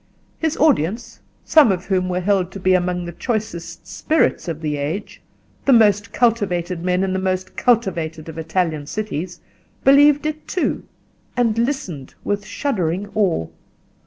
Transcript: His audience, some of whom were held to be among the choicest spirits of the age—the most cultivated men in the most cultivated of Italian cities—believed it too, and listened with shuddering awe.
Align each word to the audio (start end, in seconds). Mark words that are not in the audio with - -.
His 0.39 0.57
audience, 0.57 1.19
some 1.45 1.71
of 1.71 1.85
whom 1.85 2.09
were 2.09 2.21
held 2.21 2.51
to 2.53 2.59
be 2.59 2.73
among 2.73 3.05
the 3.05 3.11
choicest 3.11 3.85
spirits 3.85 4.47
of 4.47 4.59
the 4.59 4.77
age—the 4.77 5.71
most 5.73 6.11
cultivated 6.11 6.83
men 6.83 7.03
in 7.03 7.13
the 7.13 7.19
most 7.19 7.55
cultivated 7.55 8.27
of 8.27 8.39
Italian 8.39 8.87
cities—believed 8.87 10.25
it 10.25 10.47
too, 10.47 10.85
and 11.37 11.55
listened 11.59 12.15
with 12.23 12.45
shuddering 12.47 13.11
awe. 13.13 13.45